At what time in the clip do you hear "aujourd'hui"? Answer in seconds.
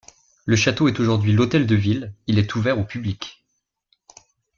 0.99-1.31